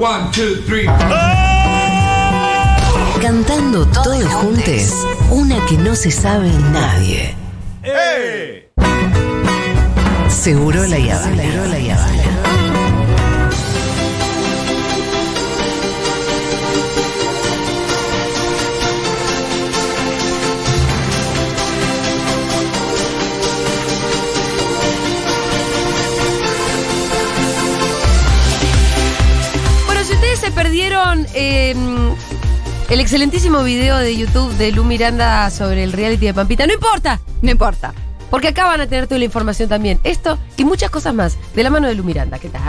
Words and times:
One, 0.00 0.32
two, 0.32 0.62
three. 0.66 0.86
Cantando 3.20 3.84
todos 3.84 4.24
juntos, 4.24 5.06
una 5.30 5.62
que 5.66 5.76
no 5.76 5.94
se 5.94 6.10
sabe 6.10 6.48
nadie. 6.72 7.34
Seguro 10.30 10.86
la. 10.86 10.96
Seguro 10.96 11.66
la 11.66 12.79
se 30.50 30.54
perdieron 30.56 31.26
eh, 31.34 31.74
el 32.88 33.00
excelentísimo 33.00 33.62
video 33.62 33.98
de 33.98 34.16
YouTube 34.16 34.52
de 34.56 34.72
Lu 34.72 34.82
Miranda 34.84 35.48
sobre 35.50 35.84
el 35.84 35.92
reality 35.92 36.26
de 36.26 36.34
Pampita, 36.34 36.66
no 36.66 36.72
importa, 36.72 37.20
no 37.40 37.50
importa. 37.52 37.92
Porque 38.30 38.48
acá 38.48 38.64
van 38.64 38.80
a 38.80 38.86
tener 38.88 39.06
toda 39.06 39.18
la 39.18 39.24
información 39.24 39.68
también. 39.68 39.98
Esto 40.04 40.38
y 40.56 40.64
muchas 40.64 40.88
cosas 40.90 41.14
más 41.14 41.36
de 41.54 41.62
la 41.64 41.70
mano 41.70 41.86
de 41.88 41.94
Lu 41.94 42.02
Miranda. 42.04 42.38
¿Qué 42.38 42.48
tal? 42.48 42.62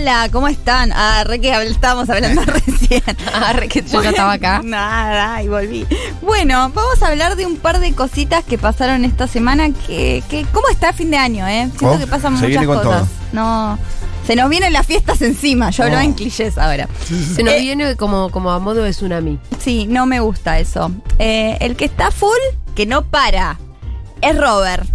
Hola, 0.00 0.28
¿cómo 0.32 0.48
están? 0.48 0.90
Ah, 0.92 1.22
re 1.26 1.38
que 1.40 1.52
habl- 1.52 1.70
estábamos 1.70 2.08
hablando 2.10 2.42
recién. 2.46 3.02
Ah, 3.34 3.52
re 3.54 3.68
que 3.68 3.82
yo 3.82 4.02
ya 4.02 4.10
estaba 4.10 4.32
acá. 4.34 4.60
Nada, 4.64 5.42
y 5.42 5.48
volví. 5.48 5.86
Bueno, 6.22 6.70
vamos 6.74 7.02
a 7.02 7.08
hablar 7.08 7.36
de 7.36 7.44
un 7.46 7.56
par 7.56 7.78
de 7.80 7.92
cositas 7.94 8.44
que 8.44 8.56
pasaron 8.58 9.04
esta 9.06 9.26
semana 9.26 9.70
que, 9.86 10.22
que 10.30 10.44
¿cómo 10.52 10.68
está 10.68 10.92
fin 10.94 11.10
de 11.10 11.16
año, 11.18 11.46
eh? 11.46 11.68
Siento 11.78 11.96
Oh, 11.96 11.98
que 11.98 12.06
pasan 12.06 12.32
se 12.36 12.46
muchas 12.46 12.48
viene 12.48 12.66
con 12.66 12.76
cosas. 12.78 13.00
todo. 13.00 13.08
No, 13.32 13.78
se 14.28 14.36
nos 14.36 14.50
vienen 14.50 14.74
las 14.74 14.86
fiestas 14.86 15.22
encima. 15.22 15.70
Yo 15.70 15.84
hablaba 15.84 16.02
Oh. 16.02 16.04
en 16.04 16.12
clichés 16.12 16.58
ahora. 16.58 16.86
Se 17.34 17.42
nos 17.42 17.54
Eh, 17.54 17.60
viene 17.60 17.96
como, 17.96 18.30
como 18.30 18.50
a 18.52 18.58
modo 18.58 18.82
de 18.82 18.90
tsunami. 18.90 19.38
Sí, 19.58 19.86
no 19.88 20.04
me 20.04 20.20
gusta 20.20 20.58
eso. 20.58 20.90
Eh, 21.18 21.56
el 21.60 21.76
que 21.76 21.86
está 21.86 22.10
full, 22.10 22.36
que 22.76 22.84
no 22.84 23.06
para, 23.06 23.58
es 24.20 24.36
Robert. 24.38 24.86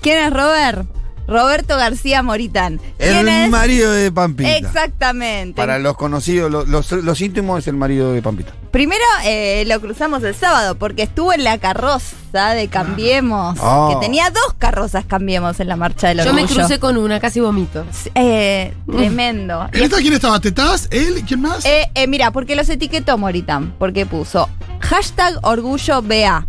¿Quién 0.00 0.18
es 0.24 0.32
Robert? 0.32 0.86
Roberto 1.26 1.76
García 1.76 2.22
Moritán. 2.22 2.80
¿Quién 2.98 3.26
El 3.26 3.28
es? 3.28 3.50
marido 3.50 3.90
de 3.90 4.12
Pampita. 4.12 4.56
Exactamente. 4.56 5.56
Para 5.56 5.80
los 5.80 5.96
conocidos, 5.96 6.48
los, 6.48 6.68
los, 6.68 6.92
los 6.92 7.20
íntimos 7.20 7.58
es 7.58 7.66
el 7.66 7.74
marido 7.74 8.12
de 8.12 8.22
Pampita. 8.22 8.52
Primero 8.76 9.02
eh, 9.24 9.64
lo 9.66 9.80
cruzamos 9.80 10.22
el 10.22 10.34
sábado 10.34 10.74
porque 10.74 11.04
estuvo 11.04 11.32
en 11.32 11.44
la 11.44 11.56
carroza 11.56 12.50
de 12.50 12.68
Cambiemos, 12.68 13.58
Ah. 13.62 13.88
que 13.90 13.96
tenía 14.04 14.28
dos 14.28 14.52
carrozas 14.58 15.06
Cambiemos 15.06 15.58
en 15.60 15.68
la 15.68 15.76
marcha 15.76 16.08
del 16.08 16.18
Yo 16.18 16.34
me 16.34 16.42
orgullo. 16.42 16.60
crucé 16.60 16.78
con 16.78 16.98
una, 16.98 17.18
casi 17.18 17.40
vomito. 17.40 17.86
Eh, 18.14 18.74
tremendo. 18.86 19.66
¿En 19.72 19.82
esta 19.82 19.96
quién 19.96 20.12
estaba? 20.12 20.38
¿Tetás? 20.40 20.88
¿Él? 20.90 21.24
¿Quién 21.26 21.40
más? 21.40 21.64
Eh, 21.64 21.90
eh, 21.94 22.06
mira, 22.06 22.32
porque 22.32 22.54
los 22.54 22.68
etiquetó 22.68 23.16
Moritán, 23.16 23.74
porque 23.78 24.04
puso 24.04 24.46
hashtag 24.80 25.38
orgullo 25.40 26.02
BA, 26.02 26.46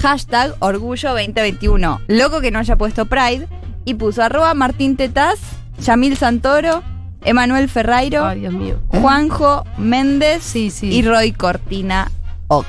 hashtag 0.00 0.54
orgullo 0.60 1.08
2021. 1.08 2.02
Loco 2.06 2.40
que 2.40 2.52
no 2.52 2.60
haya 2.60 2.76
puesto 2.76 3.06
Pride 3.06 3.48
y 3.84 3.94
puso 3.94 4.22
arroba 4.22 4.54
Martín 4.54 4.96
Tetaz, 4.96 5.40
Yamil 5.80 6.16
Santoro, 6.16 6.84
Emanuel 7.24 7.68
Ferrairo, 7.68 8.24
Ay, 8.24 8.40
Dios 8.40 8.52
mío. 8.52 8.76
Juanjo 8.88 9.64
Méndez 9.76 10.42
Sí, 10.42 10.70
sí. 10.70 10.86
y 10.92 11.02
Roy 11.02 11.32
Cortina 11.32 12.10
Oc. 12.48 12.64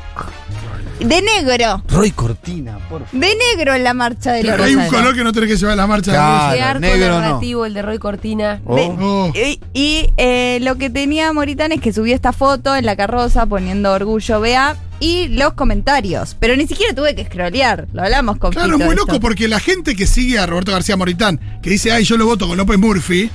De 1.00 1.22
negro, 1.22 1.82
Roy 1.88 2.12
Cortina, 2.12 2.74
por 2.90 3.06
favor. 3.06 3.08
de 3.22 3.34
negro 3.56 3.74
en 3.74 3.86
la 3.86 3.94
marcha 3.94 4.34
del 4.34 4.44
Claro, 4.48 4.66
hay 4.66 4.76
un 4.76 4.86
color 4.88 5.16
que 5.16 5.24
no 5.24 5.32
tenés 5.32 5.48
que 5.50 5.56
llevar 5.56 5.74
a 5.74 5.76
la 5.78 5.88
marcha. 5.88 6.12
Claro. 6.12 6.54
Qué 6.54 6.62
arco 6.62 6.80
negro 6.82 7.22
no. 7.40 7.66
el 7.66 7.74
de 7.74 7.82
Roy 7.82 7.98
Cortina. 8.00 8.60
Oh. 8.66 8.76
De- 8.76 8.90
Oh. 9.00 9.32
Y, 9.34 9.62
y, 9.74 10.10
eh, 10.18 10.60
lo 10.62 10.76
que 10.76 10.90
tenía 10.90 11.32
Moritán 11.32 11.72
es 11.72 11.80
que 11.80 11.94
subió 11.94 12.14
esta 12.14 12.34
foto 12.34 12.76
en 12.76 12.86
la 12.86 12.98
carroza 12.98 13.46
poniendo 13.46 13.94
orgullo 13.94 14.42
vea 14.42 14.76
y 15.00 15.30
los 15.30 15.54
comentarios. 15.54 16.36
Pero 16.38 16.58
ni 16.58 16.68
siquiera 16.68 16.94
tuve 16.94 17.16
que 17.16 17.24
scrollear. 17.24 17.88
Lo 17.94 18.02
hablamos 18.04 18.38
con 18.38 18.52
Claro, 18.52 18.74
es 18.74 18.80
muy 18.80 18.90
esto. 18.90 19.06
loco 19.06 19.22
porque 19.22 19.48
la 19.48 19.62
gente 19.62 19.96
que 19.96 20.06
sigue 20.06 20.38
a 20.38 20.46
Roberto 20.48 20.74
García 20.74 20.98
Moritán, 20.98 21.40
que 21.64 21.70
dice, 21.70 21.94
ay, 21.94 22.04
yo 22.04 22.18
lo 22.18 22.26
voto 22.26 22.46
con 22.46 22.58
López 22.58 22.78
Murphy, 22.78 23.32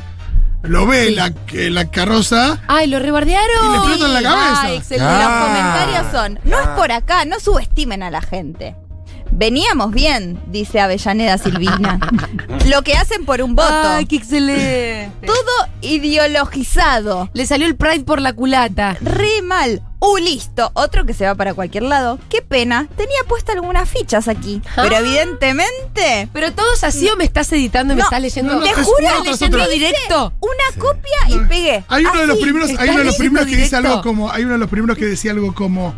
lo 0.65 0.87
ve 0.87 1.09
en 1.09 1.17
la, 1.17 1.33
la 1.53 1.91
carroza. 1.91 2.63
Ay, 2.69 2.89
lo 2.89 2.99
rebardearon. 2.99 3.67
Y 3.67 3.71
le 3.71 3.77
explotan 3.77 4.15
la 4.15 4.23
cabeza. 4.23 4.63
Ay, 4.63 4.77
excelente. 4.77 5.13
Ah. 5.15 5.29
Los 5.29 5.47
comentarios 5.47 6.13
son, 6.13 6.41
no 6.45 6.61
es 6.61 6.69
por 6.69 6.93
acá, 6.93 7.25
no 7.25 7.39
subestimen 7.39 8.03
a 8.03 8.11
la 8.11 8.21
gente. 8.21 8.75
Veníamos 9.37 9.91
bien, 9.91 10.41
dice 10.47 10.81
Avellaneda 10.81 11.39
Silvina. 11.39 11.99
Lo 12.67 12.83
que 12.83 12.95
hacen 12.95 13.25
por 13.27 13.43
un 13.43 13.57
voto. 13.57 13.69
Ay, 13.73 14.07
qué 14.07 14.17
excelente. 14.17 15.11
Todo 15.27 15.69
ideologizado. 15.83 17.29
Le 17.35 17.45
salió 17.47 17.67
el 17.67 17.77
Pride 17.77 18.05
por 18.05 18.21
la 18.21 18.33
culata. 18.33 18.97
Re 19.01 19.43
mal. 19.43 19.83
Uh, 20.01 20.19
listo. 20.19 20.71
Otro 20.75 21.05
que 21.07 21.15
se 21.15 21.25
va 21.27 21.35
para 21.35 21.55
cualquier 21.55 21.83
lado. 21.85 22.19
Qué 22.29 22.43
pena. 22.43 22.87
Tenía 22.97 23.17
puestas 23.27 23.57
algunas 23.57 23.89
fichas 23.89 24.29
aquí. 24.29 24.61
Pero 24.77 24.97
Ah. 24.97 25.01
evidentemente. 25.01 26.29
Pero 26.33 26.53
todo 26.53 26.73
es 26.75 26.85
así 26.85 27.09
o 27.09 27.17
me 27.17 27.25
estás 27.25 27.51
editando 27.53 27.93
y 27.93 27.97
me 27.97 28.01
No, 28.03 28.07
estás 28.07 28.21
leyendo. 28.21 28.53
no, 28.55 28.59
no, 28.61 28.65
te 28.65 28.71
es 28.71 28.87
juro, 28.87 28.99
una 28.99 29.09
¿Estás 29.09 29.41
leyendo 29.41 29.69
directo? 29.69 30.33
Una 30.41 30.81
copia 30.81 31.19
y 31.29 31.39
pegué. 31.49 31.85
Hay 31.89 32.05
uno 32.05 32.21
de 32.21 32.27
los 32.27 32.37
Así. 32.37 32.43
primeros, 32.45 32.69
hay 32.69 32.75
¿estás 32.75 32.89
uno 32.91 32.99
de 32.99 33.05
los 33.05 33.17
primeros 33.17 33.47
que 33.47 33.57
dice 33.57 33.63
leyendo 33.63 33.77
algo 33.79 33.89
directo? 33.91 34.09
como, 34.09 34.31
hay 34.31 34.45
uno 34.45 34.53
de 34.53 34.59
los 34.59 34.71
primeros 34.71 34.99
que 34.99 35.07
decía 35.07 35.31
algo 35.33 35.55
como, 35.55 35.95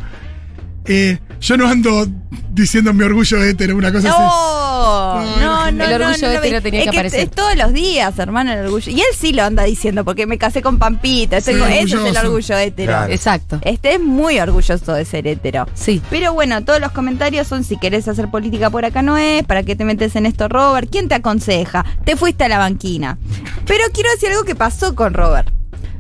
eh, 0.87 1.19
yo 1.41 1.57
no 1.57 1.69
ando 1.69 2.07
diciendo 2.51 2.93
mi 2.95 3.05
orgullo 3.05 3.43
hétero, 3.43 3.77
una 3.77 3.93
cosa 3.93 4.09
así. 4.09 4.19
No, 4.19 5.21
No, 5.21 5.71
no, 5.71 5.73
no. 5.73 5.85
El 5.85 5.91
no, 5.91 6.07
orgullo 6.07 6.27
no, 6.27 6.33
no, 6.33 6.39
hetero 6.39 6.63
tenía 6.63 6.81
es 6.81 6.85
que 6.91 6.97
aparecer. 6.97 7.21
Es 7.21 7.31
todos 7.31 7.57
los 7.57 7.73
días, 7.73 8.19
hermano, 8.19 8.53
el 8.53 8.61
orgullo. 8.61 8.91
Y 8.91 9.01
él 9.01 9.07
sí 9.17 9.33
lo 9.33 9.43
anda 9.43 9.65
diciendo 9.65 10.05
porque 10.05 10.27
me 10.27 10.39
casé 10.39 10.63
con 10.63 10.79
Pampita. 10.79 11.41
Sí, 11.41 11.51
ese 11.53 11.83
es 11.83 11.93
el 11.93 12.17
orgullo 12.17 12.57
hétero. 12.57 12.93
Claro. 12.93 13.13
Exacto. 13.13 13.61
Este 13.63 13.95
es 13.95 14.01
muy 14.01 14.39
orgulloso 14.39 14.95
de 14.95 15.05
ser 15.05 15.27
hétero. 15.27 15.67
Sí. 15.75 16.01
Pero 16.11 16.33
bueno, 16.33 16.65
todos 16.65 16.81
los 16.81 16.93
comentarios 16.93 17.47
son 17.47 17.65
si 17.65 17.77
querés 17.77 18.09
hacer 18.09 18.31
política 18.31 18.71
por 18.71 18.85
acá 18.85 19.03
no 19.03 19.17
es, 19.17 19.45
para 19.45 19.63
qué 19.63 19.77
te 19.77 19.85
metes 19.85 20.17
en 20.17 20.27
esto, 20.27 20.49
Robert, 20.49 20.89
¿quién 20.91 21.09
te 21.09 21.15
aconseja? 21.15 21.85
Te 22.05 22.17
fuiste 22.17 22.45
a 22.45 22.49
la 22.49 22.59
banquina. 22.59 23.19
Pero 23.67 23.85
quiero 23.93 24.11
decir 24.11 24.31
algo 24.31 24.45
que 24.45 24.55
pasó 24.55 24.95
con 24.95 25.15
Robert. 25.15 25.51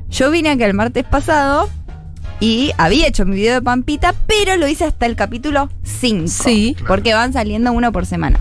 Yo 0.08 0.30
vine 0.30 0.50
acá 0.50 0.64
el 0.66 0.74
martes 0.74 1.04
pasado 1.04 1.68
y 2.41 2.72
había 2.76 3.06
hecho 3.06 3.24
mi 3.24 3.36
video 3.36 3.54
de 3.54 3.62
Pampita, 3.62 4.14
pero 4.26 4.56
lo 4.56 4.69
hice 4.69 4.84
hasta 4.84 5.06
el 5.06 5.16
capítulo 5.16 5.70
5. 5.82 6.28
Sí. 6.28 6.76
Porque 6.86 7.14
van 7.14 7.32
saliendo 7.32 7.72
uno 7.72 7.92
por 7.92 8.06
semana. 8.06 8.41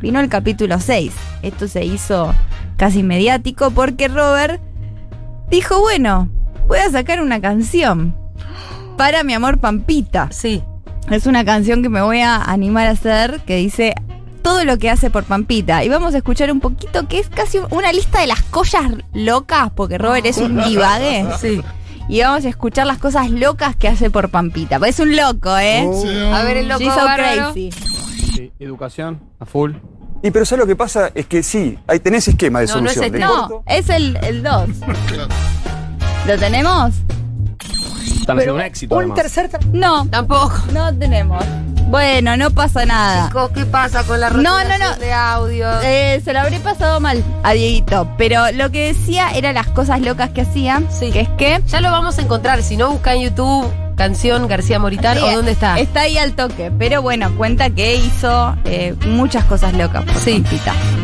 Vino 0.00 0.20
el 0.20 0.28
capítulo 0.28 0.80
6. 0.80 1.12
Esto 1.42 1.68
se 1.68 1.84
hizo 1.84 2.34
casi 2.76 3.02
mediático 3.02 3.70
porque 3.70 4.08
Robert 4.08 4.60
dijo, 5.50 5.80
bueno, 5.80 6.28
voy 6.66 6.78
a 6.78 6.90
sacar 6.90 7.20
una 7.20 7.40
canción 7.40 8.14
para 8.96 9.22
mi 9.24 9.34
amor 9.34 9.58
Pampita. 9.58 10.28
Sí. 10.30 10.62
Es 11.10 11.26
una 11.26 11.44
canción 11.44 11.82
que 11.82 11.88
me 11.88 12.02
voy 12.02 12.20
a 12.20 12.36
animar 12.36 12.86
a 12.86 12.90
hacer 12.90 13.40
que 13.46 13.56
dice 13.56 13.94
todo 14.42 14.64
lo 14.64 14.78
que 14.78 14.90
hace 14.90 15.10
por 15.10 15.24
Pampita. 15.24 15.84
Y 15.84 15.88
vamos 15.88 16.14
a 16.14 16.18
escuchar 16.18 16.50
un 16.50 16.60
poquito 16.60 17.06
que 17.08 17.18
es 17.18 17.28
casi 17.28 17.58
una 17.70 17.92
lista 17.92 18.20
de 18.20 18.26
las 18.26 18.42
cosas 18.42 18.92
locas, 19.12 19.70
porque 19.74 19.98
Robert 19.98 20.26
es 20.26 20.38
un 20.38 20.62
divague. 20.62 21.26
Sí. 21.40 21.62
Y 22.08 22.22
vamos 22.22 22.44
a 22.44 22.48
escuchar 22.48 22.86
las 22.86 22.98
cosas 22.98 23.30
locas 23.30 23.76
que 23.76 23.86
hace 23.88 24.10
por 24.10 24.30
Pampita. 24.30 24.78
Pues 24.78 24.98
es 24.98 25.00
un 25.06 25.14
loco, 25.14 25.56
¿eh? 25.58 25.84
Oh. 25.86 26.34
A 26.34 26.42
ver 26.42 26.56
el 26.58 26.68
loco 26.68 26.80
She's 26.80 26.94
so 26.94 27.06
crazy. 27.14 27.70
Sí, 27.72 28.52
educación 28.58 29.20
a 29.38 29.44
full. 29.44 29.72
Y 30.22 30.30
pero 30.30 30.44
¿sabes 30.46 30.60
lo 30.60 30.66
que 30.66 30.74
pasa? 30.74 31.10
Es 31.14 31.26
que 31.26 31.42
sí, 31.42 31.78
ahí 31.86 32.00
tenés 32.00 32.26
esquema 32.26 32.60
de 32.60 32.66
No, 32.66 32.80
no 32.80 32.88
es 32.88 32.94
solución. 32.94 33.14
este. 33.14 33.18
No, 33.18 33.62
es 33.66 33.88
el 33.90 34.42
2. 34.42 34.68
claro. 35.06 35.28
¿Lo 36.26 36.38
tenemos? 36.38 36.94
Están 38.20 38.38
haciendo 38.38 38.54
un 38.56 38.60
éxito. 38.62 38.98
además. 38.98 39.18
No, 39.72 40.06
Tampoco. 40.08 40.52
no 40.72 40.94
tenemos. 40.96 41.44
Bueno, 41.88 42.36
no 42.36 42.50
pasa 42.50 42.84
nada. 42.84 43.28
Chicos, 43.28 43.50
¿qué 43.54 43.64
pasa 43.64 44.04
con 44.04 44.20
la 44.20 44.28
No, 44.30 44.42
no, 44.42 44.78
no. 44.78 44.96
de 44.96 45.12
audio? 45.12 45.66
Eh, 45.82 46.20
se 46.22 46.34
lo 46.34 46.40
habré 46.40 46.60
pasado 46.60 47.00
mal 47.00 47.24
a 47.42 47.52
Dieguito, 47.52 48.08
pero 48.18 48.52
lo 48.52 48.70
que 48.70 48.88
decía 48.88 49.30
era 49.30 49.54
las 49.54 49.68
cosas 49.68 50.02
locas 50.02 50.28
que 50.30 50.42
hacía, 50.42 50.82
Sí. 50.90 51.10
que 51.10 51.20
es 51.22 51.28
que... 51.30 51.62
Ya 51.66 51.80
lo 51.80 51.90
vamos 51.90 52.18
a 52.18 52.22
encontrar. 52.22 52.62
Si 52.62 52.76
no, 52.76 52.90
busca 52.90 53.14
en 53.14 53.22
YouTube 53.22 53.66
canción 53.96 54.46
García 54.46 54.78
Moritán 54.78 55.16
Sí, 55.16 55.24
o 55.24 55.32
dónde 55.32 55.52
está. 55.52 55.78
Está 55.78 56.02
ahí 56.02 56.18
al 56.18 56.34
toque, 56.34 56.70
pero 56.78 57.00
bueno, 57.02 57.34
cuenta 57.36 57.70
que 57.70 57.96
hizo 57.96 58.54
eh, 58.66 58.94
muchas 59.06 59.44
cosas 59.44 59.72
locas 59.72 60.04
por 60.04 60.14
Sí. 60.16 60.44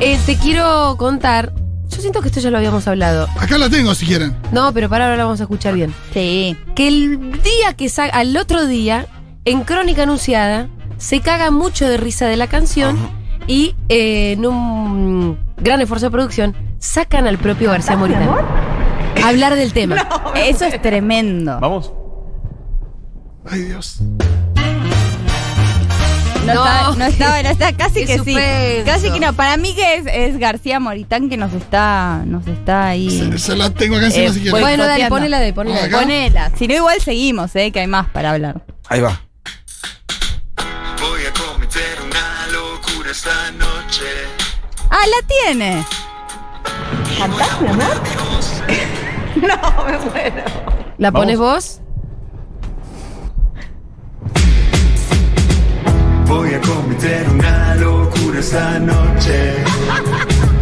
Eh, 0.00 0.18
te 0.26 0.36
quiero 0.36 0.96
contar. 0.98 1.52
Yo 1.88 2.00
siento 2.00 2.20
que 2.20 2.28
esto 2.28 2.40
ya 2.40 2.50
lo 2.50 2.58
habíamos 2.58 2.86
hablado. 2.88 3.26
Acá 3.38 3.56
la 3.56 3.68
tengo 3.70 3.94
si 3.94 4.04
quieren. 4.06 4.36
No, 4.52 4.72
pero 4.72 4.88
para 4.88 5.04
ahora 5.06 5.16
lo 5.16 5.24
vamos 5.24 5.40
a 5.40 5.44
escuchar 5.44 5.74
bien. 5.74 5.94
Sí. 6.12 6.56
Que 6.74 6.88
el 6.88 7.32
día 7.42 7.72
que 7.76 7.88
sa 7.88 8.04
al 8.04 8.36
otro 8.36 8.66
día, 8.66 9.06
en 9.44 9.64
Crónica 9.64 10.04
Anunciada, 10.04 10.68
se 10.96 11.20
caga 11.20 11.50
mucho 11.50 11.88
de 11.88 11.96
risa 11.96 12.26
de 12.26 12.36
la 12.36 12.46
canción 12.46 12.96
y 13.46 13.74
eh, 13.88 14.32
en 14.32 14.46
un 14.46 15.38
gran 15.58 15.80
esfuerzo 15.80 16.06
de 16.06 16.10
producción 16.12 16.56
sacan 16.78 17.26
al 17.26 17.38
propio 17.38 17.70
García 17.70 17.96
Moritán. 17.96 18.28
a 19.22 19.28
Hablar 19.28 19.54
del 19.56 19.72
tema. 19.72 19.96
Eso 20.36 20.64
es 20.64 20.80
tremendo. 20.80 21.58
Vamos. 21.60 21.92
Ay, 23.46 23.60
Dios. 23.62 23.98
No, 26.46 26.54
No. 26.54 26.64
Está, 26.66 26.94
no 26.98 27.04
estaba, 27.06 27.42
no 27.42 27.48
está, 27.48 27.72
casi 27.72 28.04
que 28.04 28.18
sí. 28.18 28.36
Casi 28.84 29.10
que 29.10 29.18
no. 29.20 29.32
Para 29.32 29.56
mí 29.56 29.74
que 29.74 29.94
es, 29.94 30.04
es 30.06 30.38
García 30.38 30.78
Moritán 30.78 31.30
que 31.30 31.36
nos 31.38 31.52
está, 31.54 32.22
nos 32.26 32.46
está 32.46 32.88
ahí. 32.88 33.10
Se, 33.10 33.38
se 33.38 33.56
la 33.56 33.70
tengo 33.70 33.96
acá 33.96 34.06
encima 34.06 34.26
Eh, 34.26 34.32
si 34.32 34.40
quieres. 34.40 34.60
bueno, 34.60 34.86
dale, 34.86 35.08
ponela 35.08 35.40
de, 35.40 35.52
ponela. 35.54 35.98
Ponela. 35.98 36.50
Si 36.56 36.68
no, 36.68 36.74
igual 36.74 37.00
seguimos, 37.00 37.54
eh, 37.56 37.70
que 37.72 37.80
hay 37.80 37.86
más 37.86 38.08
para 38.10 38.32
hablar. 38.32 38.62
Ahí 38.88 39.00
va. 39.00 39.22
Ah, 44.96 45.04
la 45.08 45.26
tiene. 45.26 45.84
¿Cantás, 47.18 47.60
mi 47.60 47.68
amor? 47.68 48.00
no, 49.36 49.84
me 49.86 49.98
muero. 50.10 50.44
¿La 50.98 51.10
pones 51.10 51.36
vos? 51.38 51.80
Voy 56.28 56.54
a 56.54 56.60
cometer 56.60 57.28
una 57.28 57.74
locura 57.74 58.38
esta 58.40 58.78
noche. 58.78 59.54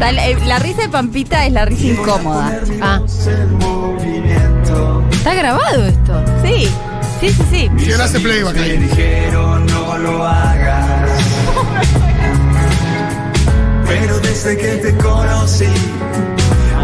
Eh, 0.05 0.37
La 0.47 0.59
risa 0.59 0.83
de 0.83 0.89
Pampita 0.89 1.47
es 1.47 1.53
la 1.53 1.65
risa 1.65 1.87
incómoda. 1.87 2.61
Ah, 2.83 3.01
está 5.13 5.35
grabado 5.35 5.87
esto. 5.87 6.25
Sí, 6.43 6.69
sí, 7.21 7.31
sí, 7.31 7.71
sí. 7.79 7.91
Él 7.93 8.01
hace 8.01 8.19
playback 8.19 8.55
Me 8.57 8.61
ahí. 8.63 8.77
dijeron 8.79 9.65
no 9.67 9.99
lo 9.99 10.25
hagas. 10.27 10.82
Pero 14.01 14.19
desde 14.21 14.57
que 14.57 14.77
te 14.79 14.97
conocí, 14.97 15.67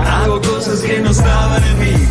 hago 0.06 0.40
cosas 0.42 0.80
que 0.80 1.00
no 1.00 1.10
estaban 1.10 1.64
en 1.64 1.78
mí. 1.78 2.08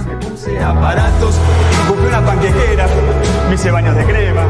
Matemáticas, 0.00 0.06
me 0.06 0.16
puse 0.16 0.60
aparatos. 0.60 1.34
Compré 1.88 2.08
una 2.08 2.24
panquequera, 2.24 2.86
me 3.48 3.54
hice 3.54 3.70
baños 3.70 3.96
de 3.96 4.04
crema. 4.04 4.42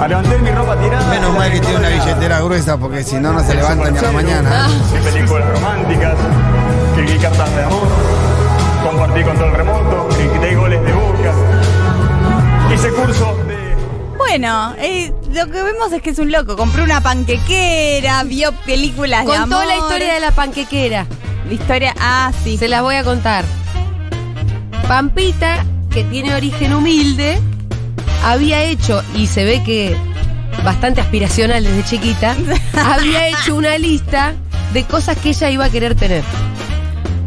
A 0.00 0.08
levantar 0.08 0.38
mi 0.40 0.50
ropa 0.50 0.76
tirada. 0.76 1.10
Menos 1.10 1.34
mal 1.34 1.50
que 1.50 1.60
tiene 1.60 1.76
una 1.76 1.88
billetera 1.88 2.40
gruesa 2.40 2.76
porque 2.76 3.04
si 3.04 3.16
no, 3.16 3.32
no 3.32 3.40
se 3.40 3.54
levanta 3.54 3.90
ni 3.90 3.98
a 3.98 4.02
la 4.02 4.12
mañana. 4.12 4.68
Vi 4.92 4.98
películas 5.00 5.48
románticas, 5.48 6.14
escribí 6.90 7.18
cartas 7.20 7.56
de 7.56 7.62
amor, 7.62 7.88
compartí 8.84 9.22
control 9.22 9.52
remoto, 9.52 10.08
grité 10.18 10.54
goles 10.56 10.82
de 10.84 10.92
boca. 10.92 11.32
Hice 12.74 12.88
curso 12.90 13.36
de 13.46 13.76
Bueno, 14.16 14.74
eh, 14.78 15.12
lo 15.32 15.46
que 15.46 15.62
vemos 15.62 15.92
es 15.92 16.02
que 16.02 16.10
es 16.10 16.18
un 16.18 16.32
loco. 16.32 16.56
Compró 16.56 16.82
una 16.82 17.00
panquequera, 17.00 18.24
vio 18.24 18.52
películas 18.64 19.20
de 19.24 19.26
Contó 19.26 19.56
amor. 19.56 19.66
la 19.66 19.76
historia 19.76 20.14
de 20.14 20.20
la 20.20 20.30
panquequera. 20.32 21.06
La 21.46 21.52
historia, 21.54 21.94
ah, 22.00 22.32
sí. 22.42 22.56
Se 22.56 22.68
las 22.68 22.82
voy 22.82 22.94
a 22.96 23.04
contar. 23.04 23.44
Pampita, 24.96 25.64
que 25.90 26.04
tiene 26.04 26.34
origen 26.34 26.74
humilde, 26.74 27.40
había 28.26 28.62
hecho, 28.62 29.02
y 29.16 29.26
se 29.26 29.42
ve 29.42 29.62
que 29.64 29.96
bastante 30.62 31.00
aspiracional 31.00 31.64
desde 31.64 31.82
chiquita, 31.82 32.36
había 32.74 33.26
hecho 33.28 33.56
una 33.56 33.78
lista 33.78 34.34
de 34.74 34.84
cosas 34.84 35.16
que 35.16 35.30
ella 35.30 35.48
iba 35.48 35.64
a 35.64 35.70
querer 35.70 35.94
tener. 35.94 36.22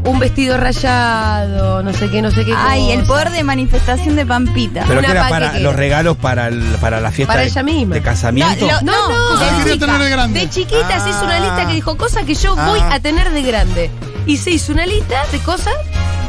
Un 0.03 0.19
vestido 0.19 0.57
rayado, 0.57 1.81
no 1.81 1.91
sé 1.91 2.11
qué, 2.11 2.21
no 2.21 2.29
sé 2.29 2.45
qué. 2.45 2.53
Ay, 2.55 2.91
el 2.91 3.03
poder 3.03 3.31
de 3.31 3.41
manifestación 3.43 4.15
de 4.15 4.27
Pampita. 4.27 4.83
Pero 4.85 4.99
Una 4.99 5.07
que 5.07 5.11
era 5.13 5.27
para 5.27 5.57
los 5.59 5.75
regalos 5.75 6.17
para, 6.17 6.49
el- 6.49 6.61
para 6.79 7.01
la 7.01 7.09
fiesta 7.09 7.33
Para 7.33 7.45
de, 7.45 7.49
ella 7.49 7.63
misma. 7.63 7.95
de 7.95 8.01
casamiento. 8.03 8.67
No, 8.67 8.81
No, 8.83 9.09
no, 9.09 9.27
Cosas 9.29 9.47
que 9.49 9.55
de 9.55 9.57
quería 9.61 9.73
chica. 9.73 9.85
tener 9.87 10.01
de 10.03 10.09
grande. 10.11 10.39
De 10.41 10.49
chiquita 10.51 10.99
se 11.03 11.09
hizo 11.09 11.23
una 11.25 11.39
lista 11.39 11.65
que 11.67 11.73
dijo 11.73 11.97
cosas 11.97 12.25
que 12.25 12.35
yo 12.35 12.53
Ah. 12.55 12.67
voy 12.69 12.79
a 12.91 12.99
tener 12.99 13.31
de 13.31 13.41
grande. 13.41 13.89
Y 14.27 14.37
se 14.37 14.51
hizo 14.51 14.71
una 14.71 14.85
lista 14.85 15.15
de 15.31 15.39
cosas 15.39 15.73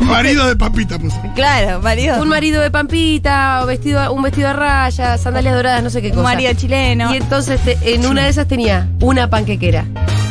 Marido 0.01 0.47
de 0.47 0.57
papita, 0.57 0.99
pues. 0.99 1.15
Claro, 1.35 1.81
marido. 1.83 2.21
Un 2.23 2.29
marido 2.29 2.61
de 2.63 2.71
pampita, 2.71 3.61
o 3.63 3.67
vestido, 3.67 4.13
un 4.13 4.23
vestido 4.23 4.49
de 4.49 4.55
rayas, 4.55 5.21
sandalias 5.21 5.55
doradas, 5.55 5.83
no 5.83 5.91
sé 5.91 6.01
qué 6.01 6.09
Un 6.09 6.15
cosa. 6.17 6.25
marido 6.25 6.53
chileno. 6.55 7.13
Y 7.13 7.17
entonces 7.19 7.61
te- 7.61 7.77
en 7.95 8.07
una 8.07 8.23
de 8.25 8.29
esas 8.29 8.47
tenía 8.47 8.89
una 9.01 9.29
panquequera. 9.31 9.85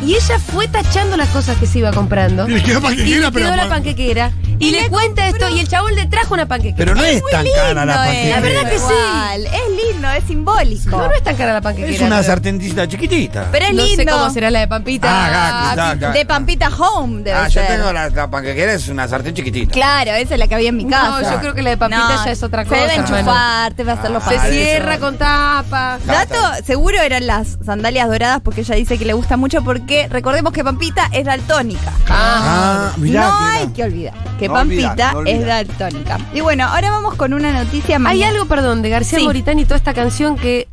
Y 0.06 0.14
ella 0.16 0.40
fue 0.40 0.68
tachando 0.68 1.18
las 1.18 1.30
cosas 1.30 1.58
que 1.58 1.66
se 1.66 1.80
iba 1.80 1.92
comprando. 1.92 2.48
Y 2.48 2.52
le 2.54 2.64
quedó 2.64 2.80
Y 2.80 2.82
panquequera, 2.84 3.20
le 3.28 3.32
pero. 3.32 3.46
quedó 3.48 3.56
la 3.56 3.68
panquequera. 3.70 4.32
Y, 4.60 4.72
le 4.72 4.88
cuenta 4.90 5.28
esto. 5.28 5.50
Y 5.50 5.60
el 5.60 5.68
chabón 5.68 5.96
le 5.96 6.06
trajo 6.06 6.34
una 6.34 6.46
panquequera. 6.48 6.78
Pero 6.78 6.96
no 6.96 7.04
es, 7.04 7.22
tan 7.30 7.46
cara 7.56 7.86
la 7.86 7.94
es, 7.94 7.98
panquequera. 7.98 8.36
La 8.36 8.42
verdad 8.42 8.70
que 8.72 8.78
sí. 8.80 9.56
Es 9.56 9.86
lindo, 9.94 10.10
es 10.12 10.24
simbólico. 10.26 10.90
no, 10.92 11.08
no 11.08 11.14
es 11.14 11.24
tan 11.24 11.36
cara 11.36 11.54
la 11.54 11.62
panquequera. 11.62 11.94
Es 11.96 12.02
una 12.02 12.24
sartencita 12.24 12.88
chiquitita. 12.88 13.48
Pero 13.52 13.66
es 13.66 13.74
No 13.74 13.84
lindo. 13.84 14.04
sé 14.04 14.10
cómo 14.10 14.30
será 14.30 14.52
la 14.52 14.60
de 14.60 14.68
pampita. 14.68 15.08
Ah, 15.10 15.72
acá, 15.72 15.90
acá. 15.92 16.12
De 16.12 16.26
Pampita 16.26 16.70
Home 16.70 17.24
debe 17.24 17.38
Ah, 17.38 17.48
yo 17.48 17.62
ser. 17.62 17.68
tengo 17.68 17.92
la, 17.92 18.10
la 18.10 18.30
panquequera, 18.30 18.74
es 18.74 18.88
una 18.88 19.08
sartén 19.08 19.34
chiquitita. 19.34 19.74
Claro, 19.74 20.12
esa 20.12 20.36
es 20.36 20.40
la 20.40 20.48
que 20.48 20.56
había 20.56 20.70
en 20.70 20.78
mi 20.78 20.88
casa. 20.88 21.22
No, 21.22 21.32
yo 21.34 21.40
creo 21.40 21.54
que 21.54 21.62
la 21.62 21.72
de 21.72 21.78
pampita 21.78 22.24
ya 22.26 22.32
es 22.32 22.44
otra 22.44 22.64
cosa. 22.64 22.76
Se 22.76 22.82
debe 22.82 22.96
enchufar, 22.96 23.74
te 23.74 23.84
va 23.84 23.94
a 23.94 23.96
hacer 23.96 24.12
los 24.12 24.24
Ah, 24.26 24.30
Se 24.30 24.52
cierra 24.52 25.00
con 25.00 25.18
tapa. 25.18 26.00
Dato, 26.06 26.36
seguro 26.66 27.02
eran 27.02 27.28
las 27.28 27.58
sandalias 27.66 28.08
doradas 28.08 28.42
porque 28.42 28.62
ella 28.62 28.76
dice 28.76 28.98
que 28.98 29.06
le 29.06 29.14
gusta 29.14 29.36
mucho 29.38 29.64
porque 29.64 29.95
recordemos 30.10 30.52
que 30.54 30.64
Pampita 30.64 31.10
es 31.12 31.26
daltónica. 31.26 31.92
Ah, 32.10 32.92
mirá. 32.98 33.28
no 33.30 33.40
hay 33.48 33.68
que 33.70 33.84
olvidar 33.84 34.14
que 34.40 34.48
No 34.48 34.54
Pampita 34.56 34.88
olvidar, 34.90 35.14
no 35.14 35.20
olvidar. 35.20 35.40
es 35.42 35.48
daltónica. 35.78 36.18
Y 36.34 36.42
bueno, 36.42 36.66
ahora 36.68 36.92
vamos 36.92 37.16
con 37.16 37.34
una 37.34 37.52
noticia 37.52 38.00
más. 38.00 38.12
Hay 38.12 38.24
algo, 38.24 38.46
perdón, 38.46 38.82
de 38.82 38.90
García 38.90 39.20
Sí. 39.20 39.26
Moritán 39.26 39.60
y 39.60 39.66
toda 39.66 39.78
esta 39.78 39.94
canción 39.94 40.36
que 40.38 40.68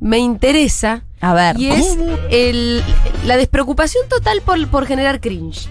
me 0.00 0.18
interesa. 0.18 1.02
A 1.20 1.34
ver. 1.34 1.58
Y 1.58 1.70
es 1.70 1.96
el, 2.30 2.82
la 3.26 3.36
despreocupación 3.36 4.08
total 4.08 4.40
por, 4.42 4.68
por 4.68 4.86
generar 4.86 5.20
cringe. 5.20 5.68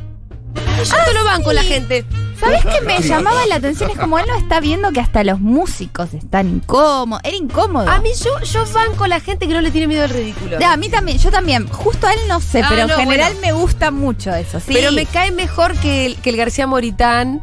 Yo 0.84 0.96
te 1.06 1.14
lo 1.14 1.24
banco 1.24 1.54
la 1.54 1.64
gente. 1.64 2.06
¿Sabes 2.40 2.62
qué 2.66 2.82
me 2.86 3.00
llamaba 3.08 3.46
la 3.48 3.56
atención? 3.56 3.90
Es 3.92 3.98
como 3.98 4.18
él 4.20 4.26
no 4.28 4.36
está 4.36 4.60
viendo 4.60 4.92
que 4.92 5.00
hasta 5.00 5.24
los 5.24 5.40
músicos 5.40 6.14
están 6.14 6.48
incómodos. 6.50 7.22
Era 7.24 7.36
incómodo. 7.38 7.90
A 7.90 8.00
mí 8.00 8.10
yo, 8.24 8.40
yo 8.44 8.66
banco 8.74 9.08
la 9.08 9.20
gente 9.20 9.48
que 9.48 9.54
no 9.54 9.62
le 9.62 9.72
tiene 9.72 9.88
miedo 9.88 10.04
al 10.04 10.10
ridículo. 10.10 10.60
Ya, 10.60 10.74
a 10.74 10.78
mí 10.78 10.90
también, 10.90 11.18
yo 11.18 11.32
también. 11.32 11.68
Justo 11.68 12.08
a 12.08 12.14
él 12.14 12.20
no 12.28 12.40
sé, 12.40 12.62
Ah, 12.62 12.68
pero 12.70 12.82
en 12.84 12.88
no, 12.90 12.96
general 12.98 13.34
bueno. 13.34 13.48
me 13.48 13.62
gusta 13.62 13.92
mucho 13.92 14.34
eso, 14.34 14.60
sí. 14.60 14.72
Pero 14.74 14.92
me 14.92 15.06
cae 15.06 15.32
mejor 15.32 15.74
que 15.78 16.06
el, 16.06 16.16
que 16.18 16.30
el 16.30 16.38
García 16.38 16.68
Moritán 16.68 17.42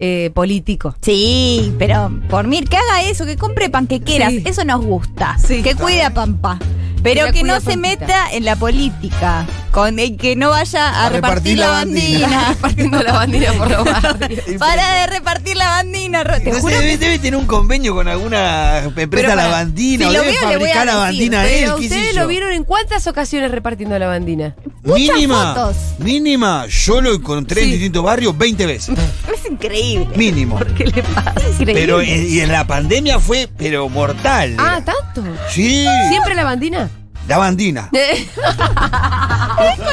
eh, 0.00 0.30
político. 0.34 0.94
Sí, 1.02 1.74
pero 1.78 2.10
por 2.28 2.46
mí, 2.46 2.62
que 2.62 2.76
haga 2.76 3.02
eso, 3.02 3.24
que 3.26 3.36
compre 3.36 3.70
panquequeras, 3.70 4.30
Sí. 4.30 4.42
eso 4.44 4.64
nos 4.64 4.84
gusta. 4.84 5.36
Sí. 5.38 5.62
que 5.62 5.74
cuide 5.74 6.02
a 6.02 6.12
Pampa. 6.12 6.58
Pero 7.02 7.26
la 7.26 7.32
que 7.32 7.42
no 7.42 7.60
se 7.60 7.72
Pampita. 7.72 7.76
meta 8.06 8.32
en 8.32 8.44
la 8.46 8.56
política. 8.56 9.46
Con, 9.74 9.98
y 9.98 10.16
que 10.16 10.36
no 10.36 10.50
vaya 10.50 10.88
a, 10.88 11.06
A 11.06 11.08
repartir, 11.08 11.58
repartir 11.58 11.58
la 11.58 11.66
la 11.66 11.72
bandina. 11.72 12.28
bandina. 12.28 12.48
Repartiendo 12.54 13.02
la 13.02 13.12
bandera 13.12 13.52
por 13.54 13.70
los 13.72 13.84
barrios. 13.84 14.40
Para 14.56 14.94
de 15.00 15.06
repartir 15.08 15.56
la 15.56 15.68
bandina, 15.68 16.22
te 16.24 16.44
No 16.50 16.54
sé, 16.54 16.60
juro 16.60 16.74
debe, 16.78 16.90
que- 16.92 16.98
debe 16.98 17.18
tener 17.18 17.36
un 17.40 17.46
convenio 17.46 17.92
con 17.92 18.06
alguna 18.06 18.78
empresa 18.96 19.30
para- 19.30 19.34
lavandina 19.48 20.04
si 20.08 20.16
o 20.16 20.20
debe 20.22 20.30
veo, 20.32 20.40
fabricar 20.42 20.86
la 20.86 20.92
decir, 20.92 21.00
bandina 21.00 21.46
él, 21.48 21.60
Pero 21.64 21.76
qué 21.76 21.88
sé 21.88 21.94
ustedes 21.96 22.14
lo 22.14 22.26
vieron 22.28 22.52
en 22.52 22.62
cuántas 22.62 23.06
ocasiones 23.08 23.50
repartiendo 23.50 23.98
la 23.98 24.06
bandina. 24.06 24.54
Muchas 24.84 25.16
Mínima, 25.16 25.54
fotos. 25.56 25.76
mínima, 25.98 26.66
yo 26.68 27.00
lo 27.00 27.12
encontré 27.12 27.64
en 27.64 27.70
distintos 27.72 28.04
barrios 28.04 28.38
20 28.38 28.66
veces. 28.66 28.96
es 28.96 29.50
increíble. 29.50 30.06
Mínimo. 30.16 30.60
¿Qué 30.76 30.84
le 30.84 31.02
pasa? 31.02 31.34
increíble. 31.50 31.74
Pero 31.74 32.00
en- 32.00 32.28
y 32.32 32.38
en 32.38 32.52
la 32.52 32.64
pandemia 32.64 33.18
fue, 33.18 33.48
pero 33.58 33.88
mortal. 33.88 34.54
Ah, 34.56 34.80
tanto. 34.84 35.28
Sí, 35.50 35.84
¿Siempre 36.10 36.36
la 36.36 36.44
bandina? 36.44 36.88
La 37.28 37.38
bandina. 37.38 37.90
Con 37.90 38.00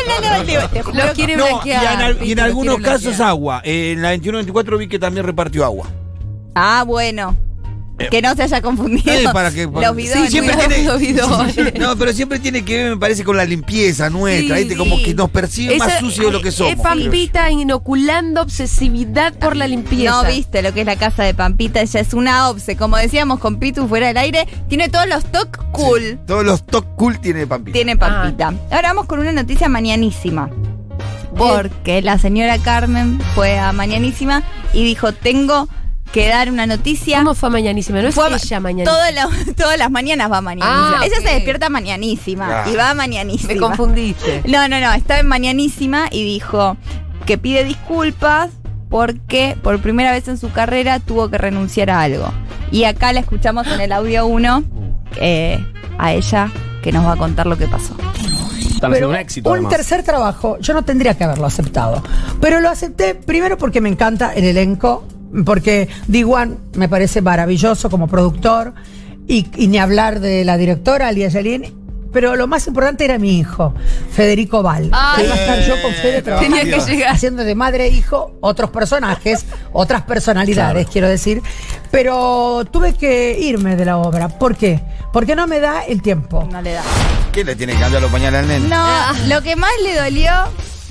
la 0.07 0.19
lavandina, 0.21 0.69
quiere 1.13 1.35
No, 1.37 1.45
y 1.45 1.49
blanquear. 1.49 1.93
en, 1.95 2.01
al- 2.01 2.23
y 2.25 2.31
en 2.31 2.39
algunos 2.39 2.77
casos 2.79 3.03
blanquear. 3.17 3.29
agua. 3.29 3.61
Eh, 3.63 3.91
en 3.93 4.01
la 4.01 4.13
21-24 4.15 4.77
vi 4.77 4.87
que 4.87 4.99
también 4.99 5.25
repartió 5.25 5.63
agua. 5.65 5.87
Ah, 6.55 6.83
bueno. 6.85 7.35
Que 8.09 8.21
no 8.21 8.35
se 8.35 8.43
haya 8.43 8.61
confundido. 8.61 9.11
Eh, 9.13 9.25
para 9.33 9.51
que, 9.51 9.67
para- 9.67 9.87
Los 9.87 9.95
bidones. 9.95 10.25
Sí, 10.25 10.31
siempre 10.31 10.55
tiene, 10.67 10.83
los 10.83 10.99
bidones. 10.99 11.55
No, 11.79 11.95
pero 11.97 12.13
siempre 12.13 12.39
tiene 12.39 12.63
que 12.63 12.77
ver, 12.83 12.91
me 12.91 12.97
parece, 12.97 13.23
con 13.23 13.37
la 13.37 13.45
limpieza 13.45 14.09
nuestra. 14.09 14.55
Sí, 14.57 14.63
¿viste? 14.63 14.77
Como 14.77 14.97
que 15.01 15.13
nos 15.13 15.29
percibe 15.29 15.77
más 15.77 15.99
sucio 15.99 16.25
de 16.25 16.31
lo 16.31 16.41
que 16.41 16.51
somos. 16.51 16.73
Es 16.73 16.79
Pampita 16.79 17.49
inoculando 17.51 18.41
obsesividad 18.41 19.33
por 19.33 19.55
la 19.55 19.67
limpieza. 19.67 20.23
No 20.23 20.27
viste 20.27 20.61
lo 20.61 20.73
que 20.73 20.81
es 20.81 20.85
la 20.85 20.95
casa 20.95 21.23
de 21.23 21.33
Pampita, 21.33 21.81
ella 21.81 21.99
es 21.99 22.13
una 22.13 22.49
obse. 22.49 22.75
Como 22.75 22.97
decíamos 22.97 23.39
con 23.39 23.57
Pitu 23.57 23.87
fuera 23.87 24.07
del 24.07 24.17
aire, 24.17 24.47
tiene 24.67 24.89
todos 24.89 25.07
los 25.07 25.25
toc 25.25 25.57
cool. 25.71 26.19
Todos 26.27 26.45
los 26.45 26.65
top 26.65 26.85
cool 26.95 27.19
tiene 27.19 27.47
Pampita. 27.47 27.73
Tiene 27.73 27.97
Pampita. 27.97 28.53
Ahora 28.71 28.89
vamos 28.89 29.05
con 29.05 29.19
una 29.19 29.31
noticia 29.31 29.67
mañanísima. 29.69 30.49
Porque 31.37 32.01
la 32.01 32.17
señora 32.17 32.57
Carmen 32.59 33.19
fue 33.35 33.57
a 33.57 33.71
Mañanísima 33.71 34.43
y 34.73 34.83
dijo, 34.83 35.13
tengo 35.13 35.67
que 36.11 36.27
dar 36.27 36.49
una 36.51 36.65
noticia. 36.65 37.19
¿Cómo 37.19 37.35
fue 37.35 37.49
mañanísima? 37.49 38.01
No 38.01 38.09
es 38.09 38.15
Fue 38.15 38.27
ella 38.27 38.59
mañanísima. 38.59 38.91
Todas 38.91 39.13
las- 39.13 39.55
todas 39.55 39.77
las 39.77 39.89
mañanas 39.91 40.31
va 40.31 40.41
mañanísima. 40.41 40.99
Ah, 40.99 41.05
Ella 41.05 41.15
se 41.21 41.33
despierta 41.35 41.69
mañanísima 41.69 42.63
Ah. 42.65 42.69
y 42.69 42.75
va 42.75 42.93
mañanísima. 42.93 43.53
Me 43.53 43.59
confundiste. 43.59 44.43
No, 44.47 44.67
no, 44.67 44.79
no, 44.79 44.91
estaba 44.93 45.19
en 45.21 45.27
mañanísima 45.27 46.07
y 46.11 46.23
dijo 46.23 46.77
que 47.25 47.37
pide 47.37 47.63
disculpas 47.63 48.49
porque 48.89 49.55
por 49.63 49.79
primera 49.79 50.11
vez 50.11 50.27
en 50.27 50.37
su 50.37 50.51
carrera 50.51 50.99
tuvo 50.99 51.29
que 51.29 51.37
renunciar 51.37 51.89
a 51.89 52.01
algo. 52.01 52.31
Y 52.71 52.83
acá 52.83 53.13
la 53.13 53.21
escuchamos 53.21 53.67
en 53.67 53.79
el 53.81 53.91
audio 53.93 54.25
1 54.25 54.63
a 55.97 56.11
ella 56.13 56.51
que 56.81 56.91
nos 56.91 57.05
va 57.05 57.13
a 57.13 57.15
contar 57.17 57.45
lo 57.47 57.57
que 57.57 57.67
pasó. 57.67 57.95
Haciendo 58.81 59.09
un 59.09 59.15
éxito, 59.15 59.51
un 59.51 59.69
tercer 59.69 60.01
trabajo, 60.03 60.57
yo 60.59 60.73
no 60.73 60.83
tendría 60.83 61.15
que 61.15 61.23
haberlo 61.23 61.45
aceptado. 61.45 62.01
Pero 62.41 62.59
lo 62.61 62.69
acepté 62.69 63.13
primero 63.13 63.55
porque 63.57 63.79
me 63.79 63.89
encanta 63.89 64.33
el 64.33 64.43
elenco, 64.45 65.05
porque 65.45 65.87
D1 66.07 66.57
me 66.75 66.89
parece 66.89 67.21
maravilloso 67.21 67.89
como 67.89 68.07
productor, 68.07 68.73
y, 69.27 69.47
y 69.55 69.67
ni 69.67 69.77
hablar 69.77 70.19
de 70.19 70.43
la 70.45 70.57
directora, 70.57 71.07
Alia 71.07 71.29
Yalin. 71.29 71.79
Pero 72.11 72.35
lo 72.35 72.45
más 72.45 72.67
importante 72.67 73.05
era 73.05 73.17
mi 73.17 73.39
hijo, 73.39 73.73
Federico 74.11 74.61
Val. 74.61 74.89
Ay. 74.91 75.21
que 75.21 75.25
iba 75.27 75.33
a 75.33 75.37
estar 75.39 75.61
yo 75.61 75.81
con 75.81 75.93
Fede 75.93 76.21
trabajando, 76.21 76.57
Tenía 76.57 76.77
que 76.77 76.91
llegar. 76.91 77.15
haciendo 77.15 77.45
de 77.45 77.55
madre 77.55 77.85
e 77.85 77.87
hijo 77.87 78.35
otros 78.41 78.69
personajes, 78.69 79.45
otras 79.71 80.01
personalidades, 80.01 80.87
quiero 80.89 81.07
decir. 81.07 81.41
Pero 81.89 82.65
tuve 82.69 82.95
que 82.95 83.39
irme 83.39 83.77
de 83.77 83.85
la 83.85 83.97
obra. 83.97 84.27
¿Por 84.27 84.57
qué? 84.57 84.81
Porque 85.13 85.37
no 85.37 85.47
me 85.47 85.61
da 85.61 85.85
el 85.85 86.01
tiempo. 86.01 86.45
No 86.51 86.61
le 86.61 86.73
da. 86.73 86.83
¿Qué 87.31 87.45
le 87.45 87.55
tiene 87.55 87.75
que 87.75 87.79
cambiar 87.79 88.01
los 88.01 88.11
pañales 88.11 88.41
al 88.41 88.47
nene? 88.49 88.67
No, 88.67 88.85
lo 89.29 89.41
que 89.41 89.55
más 89.55 89.71
le 89.81 89.95
dolió 89.95 90.31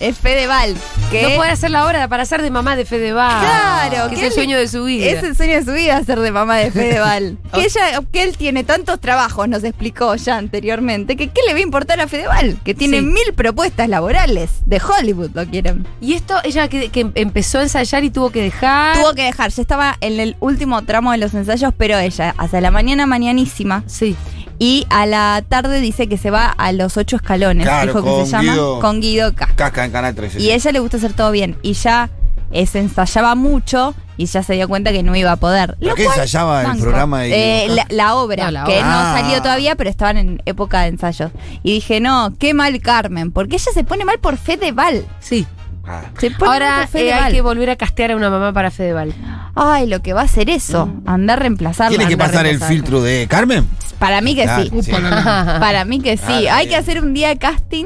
es 0.00 0.16
Fedeval. 0.16 0.75
Que 1.11 1.23
No 1.31 1.37
puede 1.37 1.50
hacer 1.50 1.71
la 1.73 1.85
hora 1.87 2.07
para 2.07 2.25
ser 2.25 2.40
de 2.40 2.50
mamá 2.52 2.76
de 2.76 2.85
Fedeval. 2.85 3.40
Claro, 3.40 4.09
que 4.11 4.14
es 4.14 4.23
el 4.23 4.33
sueño 4.33 4.57
de 4.57 4.69
su 4.69 4.85
vida. 4.85 5.07
Es 5.07 5.23
el 5.25 5.37
sueño 5.37 5.55
de 5.57 5.64
su 5.64 5.73
vida 5.73 6.02
ser 6.05 6.21
de 6.21 6.31
mamá 6.31 6.57
de 6.59 6.71
Fedeval. 6.71 7.37
que 7.52 7.62
ella, 7.64 8.00
que 8.12 8.23
él 8.23 8.37
tiene 8.37 8.62
tantos 8.62 9.00
trabajos, 9.00 9.49
nos 9.49 9.64
explicó 9.64 10.14
ya 10.14 10.37
anteriormente, 10.37 11.17
que 11.17 11.26
qué 11.29 11.40
le 11.49 11.52
va 11.52 11.59
a 11.59 11.62
importar 11.62 12.00
a 12.00 12.07
Fedeval, 12.07 12.59
que 12.64 12.75
tiene 12.75 13.00
Sí. 13.00 13.07
mil 13.07 13.35
propuestas 13.35 13.88
laborales 13.88 14.50
de 14.67 14.81
Hollywood, 14.81 15.31
lo 15.35 15.45
quieren. 15.47 15.85
Y 16.00 16.14
esto, 16.14 16.37
ella 16.45 16.69
que, 16.69 16.90
que 16.90 17.11
empezó 17.17 17.59
a 17.59 17.62
ensayar 17.62 18.05
y 18.05 18.11
tuvo 18.11 18.31
que 18.31 18.43
dejar. 18.43 18.97
Tuvo 18.97 19.12
que 19.14 19.25
dejar, 19.25 19.50
ya 19.50 19.62
estaba 19.62 19.97
en 20.00 20.21
el 20.21 20.37
último 20.38 20.83
tramo 20.83 21.11
de 21.11 21.19
los 21.19 21.35
ensayos, 21.35 21.73
pero 21.76 21.99
ella, 21.99 22.35
hasta 22.38 22.61
la 22.61 22.71
mañana 22.71 23.07
mañanísima, 23.07 23.83
Sí. 23.87 24.14
Y 24.61 24.87
a 24.90 25.07
la 25.07 25.43
tarde 25.49 25.81
dice 25.81 26.07
que 26.09 26.17
se 26.19 26.31
va 26.31 26.47
a 26.50 26.71
los 26.73 26.97
ocho 26.97 27.17
escalones, 27.17 27.67
Claro, 27.67 27.95
dijo 27.95 28.05
que 28.21 28.26
se 28.26 28.31
llama, 28.31 28.52
Guido- 28.55 28.79
con 28.81 29.00
Guido 29.00 29.35
K. 29.35 29.49
Casca 29.57 29.85
en 29.85 29.90
Canal 29.90 30.14
13. 30.14 30.38
Y 30.40 30.52
ella 30.52 30.71
le 30.71 30.79
gusta 30.79 30.99
hacer 30.99 31.14
todo 31.14 31.33
bien. 31.33 31.57
Y 31.62 31.73
ya 31.73 32.11
eh, 32.52 32.67
se 32.67 32.79
ensayaba 32.81 33.35
mucho 33.37 33.95
y 34.17 34.26
ya 34.26 34.43
se 34.43 34.52
dio 34.55 34.69
cuenta 34.69 34.93
que 34.93 35.02
no 35.02 35.17
iba 35.17 35.33
a 35.33 35.37
poder. 35.37 35.76
¿Pero 35.79 35.90
Lo 35.90 35.95
qué 35.97 36.05
ensayaba 36.05 36.62
el 36.73 36.79
programa 36.79 37.21
de 37.23 37.64
Eh, 37.64 37.69
la, 37.69 37.87
la 37.88 38.14
obra, 38.17 38.45
No, 38.47 38.50
la 38.50 38.64
que 38.64 38.79
obra. 38.79 38.87
no 38.87 38.93
Ah. 38.99 39.17
salió 39.19 39.40
todavía, 39.40 39.76
pero 39.76 39.88
estaban 39.88 40.19
en 40.19 40.43
época 40.45 40.83
de 40.83 40.88
ensayos. 40.88 41.31
Y 41.62 41.73
dije, 41.75 42.00
no, 42.00 42.33
qué 42.38 42.52
mal 42.52 42.79
Carmen, 42.81 43.33
porque 43.33 43.57
ella 43.57 43.73
se 43.73 43.83
pone 43.83 44.05
mal 44.05 44.19
por 44.19 44.37
Fedeval. 44.37 45.07
Sí. 45.21 45.47
Ah. 45.87 46.02
Se 46.19 46.31
pone 46.33 46.38
mal 46.40 46.52
Ahora 46.52 46.83
eh, 46.83 46.87
Fedeval. 46.87 47.23
hay 47.25 47.33
que 47.33 47.40
volver 47.40 47.71
a 47.71 47.76
castear 47.76 48.11
a 48.11 48.17
una 48.17 48.29
mamá 48.29 48.52
para 48.52 48.71
Fedeval. 48.71 49.14
Ay, 49.55 49.87
lo 49.87 50.02
que 50.02 50.12
va 50.12 50.21
a 50.21 50.25
hacer 50.25 50.50
eso, 50.50 50.93
andar 51.07 51.38
a 51.38 51.43
reemplazarla. 51.43 51.90
¿Tiene 51.97 52.07
que 52.09 52.14
andar 52.14 52.29
pasar 52.31 52.47
el 52.47 52.61
filtro 52.61 53.00
de 53.02 53.26
Carmen? 53.29 53.67
Para 54.00 54.21
mí 54.21 54.35
que 54.35 54.42
Claro, 54.42 54.64
sí. 54.83 54.90
Para 54.90 55.85
mí 55.85 56.00
que 56.00 56.16
sí. 56.16 56.49
Ah, 56.49 56.57
hay 56.57 56.66
que 56.69 56.75
hacer 56.75 57.00
un 57.00 57.14
día 57.14 57.28
de 57.28 57.37
casting 57.38 57.85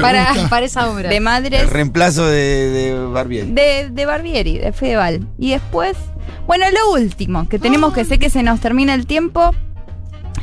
Para, 0.00 0.32
para 0.50 0.64
esa 0.64 0.88
obra. 0.90 1.10
de 1.10 1.20
madres. 1.20 1.60
El 1.62 1.68
reemplazo 1.68 2.26
de, 2.26 2.70
de 2.70 3.04
Barbieri. 3.06 3.50
De, 3.52 3.88
de 3.90 4.06
Barbieri, 4.06 4.56
de 4.58 4.72
Fedeval. 4.72 5.26
Y 5.38 5.50
después, 5.50 5.96
bueno, 6.46 6.64
lo 6.70 6.92
último, 6.92 7.46
que 7.48 7.58
tenemos 7.58 7.92
que 7.92 8.04
sé 8.06 8.18
que 8.18 8.30
se 8.30 8.42
nos 8.42 8.60
termina 8.60 8.94
el 8.94 9.06
tiempo. 9.06 9.54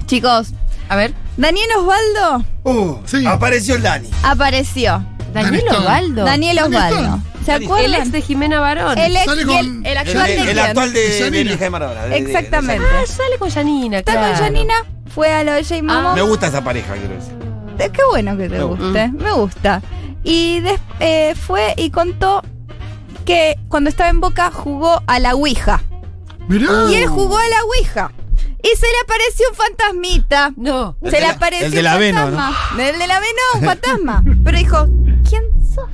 Chicos, 0.05 0.49
A 0.89 0.95
ver. 0.95 1.13
Daniel 1.37 1.67
Osvaldo 1.77 2.45
Uh, 2.63 2.97
Sí. 3.05 3.25
apareció 3.25 3.75
el 3.75 3.81
Dani. 3.83 4.09
apareció. 4.23 5.05
Daniel 5.33 5.63
Dani 5.67 5.77
Osvaldo. 5.79 6.25
Daniel 6.25 6.57
¿Dónde 6.61 6.77
Osvaldo. 6.77 7.19
¿Se 7.45 7.51
acuerdan? 7.51 7.85
El 7.85 7.93
ex 7.95 8.11
de 8.11 8.21
Jimena 8.21 8.59
Barón. 8.59 8.97
El 8.97 9.15
ex 9.15 9.25
Sale 9.25 9.41
el, 9.41 9.47
con- 9.47 9.57
el 9.57 9.85
El, 9.85 9.97
actual 9.97 10.25
de 10.27 10.35
el 10.37 10.43
quién? 10.45 10.59
actual 10.59 10.93
de, 10.93 11.31
de, 11.31 11.57
de 11.57 11.69
Maradona. 11.69 12.01
de- 12.03 12.09
de- 12.09 12.15
de- 12.15 12.25
Exactamente. 12.31 12.85
Ah, 12.91 13.03
sale 13.05 13.37
con 13.37 13.49
Janina, 13.51 13.97
Está 13.99 14.13
claro. 14.13 14.33
con 14.33 14.43
Janina, 14.43 14.73
fue 15.15 15.31
a 15.33 15.43
lo 15.43 15.53
de 15.53 15.63
J. 15.63 15.81
Momo. 15.81 16.13
Me 16.13 16.21
gusta 16.21 16.47
esa 16.47 16.61
pareja, 16.63 16.93
quiero 16.93 17.15
decir. 17.15 17.33
Eh, 17.79 17.89
Qué 17.91 18.01
bueno 18.09 18.37
que 18.37 18.47
te 18.49 18.57
Me 18.57 18.63
guste, 18.63 19.07
me 19.09 19.31
gusta. 19.31 19.81
Y 20.23 20.59
des- 20.59 20.79
eh, 20.99 21.33
fue 21.35 21.73
y 21.77 21.89
contó 21.89 22.41
que 23.25 23.57
cuando 23.69 23.89
estaba 23.89 24.09
en 24.09 24.19
Boca 24.21 24.51
jugó 24.53 25.01
a 25.07 25.19
la 25.19 25.33
Ouija. 25.35 25.81
Mirá. 26.47 26.69
Y 26.91 26.95
él 26.95 27.07
jugó 27.07 27.37
a 27.37 27.47
la 27.47 27.63
Ouija. 27.63 28.11
Y 28.61 28.67
se 28.77 28.85
le 28.87 28.99
apareció 29.03 29.45
un 29.51 29.55
fantasmita. 29.55 30.51
No. 30.57 30.95
El 31.01 31.09
Se 31.11 31.15
de 31.17 31.21
le 31.21 31.27
la- 31.27 31.33
apareció 31.33 31.65
el 31.67 31.71
de 31.71 31.77
un 31.79 31.83
la 31.83 31.97
Veno, 31.97 32.19
fantasma. 32.19 32.55
El 32.83 32.99
de 32.99 33.07
la 33.07 33.19
Veno, 33.19 33.41
un 33.55 33.61
fantasma. 33.65 34.23
Pero 34.43 34.57
dijo, 34.57 34.85
¿quién 35.29 35.43
sos? 35.73 35.89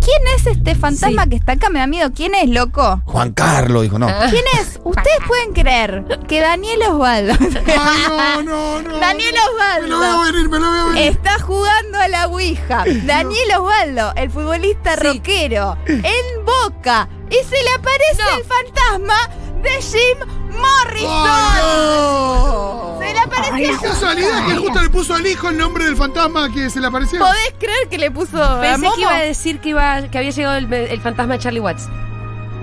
¿Quién 0.00 0.22
es 0.36 0.46
este 0.46 0.74
fantasma 0.74 1.24
Sí. 1.24 1.28
que 1.30 1.36
está 1.36 1.52
acá? 1.52 1.68
Me 1.70 1.78
da 1.78 1.86
miedo. 1.86 2.10
¿Quién 2.14 2.34
es, 2.34 2.48
loco? 2.48 3.02
Juan 3.04 3.32
Carlos 3.32 3.82
dijo, 3.82 3.98
no. 3.98 4.08
Ah. 4.08 4.26
¿Quién 4.30 4.44
es? 4.60 4.80
Ustedes 4.82 5.18
pueden 5.26 5.52
creer 5.52 6.04
que 6.26 6.40
Daniel 6.40 6.80
Osvaldo. 6.90 7.34
No, 7.70 8.42
no, 8.42 8.82
no. 8.82 8.98
Daniel 8.98 9.34
Me 9.34 9.88
lo 9.88 9.98
voy 9.98 10.06
a 10.06 10.16
Osvaldo. 10.16 10.32
venir, 10.32 10.48
me 10.48 10.58
lo 10.58 10.68
voy 10.70 10.78
a 10.78 10.84
venir. 10.84 11.02
Está 11.12 11.38
jugando 11.40 11.98
a 11.98 12.08
la 12.08 12.26
Ouija. 12.28 12.84
Daniel 13.04 13.48
Osvaldo, 13.58 14.12
el 14.16 14.30
futbolista 14.30 14.94
Sí. 14.94 15.00
rockero, 15.00 15.76
en 15.86 16.44
boca. 16.44 17.08
Y 17.30 17.34
se 17.44 17.62
le 17.62 17.70
aparece 17.70 18.22
No. 18.22 18.38
el 18.38 18.44
fantasma 18.44 19.30
de 19.62 19.70
Jim 19.82 20.18
Morrison. 20.50 21.24
No. 21.26 22.98
Se 23.00 23.12
le 23.12 23.18
apareció. 23.18 23.78
Qué 23.80 23.86
casualidad 23.88 24.46
que 24.46 24.56
justo 24.56 24.82
le 24.82 24.90
puso 24.90 25.14
al 25.14 25.26
hijo 25.26 25.48
el 25.48 25.58
nombre 25.58 25.84
del 25.84 25.96
fantasma 25.96 26.52
que 26.52 26.70
se 26.70 26.80
le 26.80 26.86
apareció. 26.86 27.18
¿Podés 27.18 27.54
creer 27.58 27.88
que 27.88 27.98
le 27.98 28.10
puso 28.10 28.42
a 28.42 28.60
Pensé 28.60 28.78
Momo? 28.78 28.94
que 28.94 29.00
iba 29.02 29.14
a 29.16 29.20
decir 29.22 29.60
que, 29.60 29.68
iba, 29.70 30.02
que 30.08 30.18
había 30.18 30.30
llegado 30.30 30.56
el, 30.56 30.72
el 30.72 31.00
fantasma 31.00 31.34
de 31.34 31.40
Charlie 31.40 31.60
Watts. 31.60 31.88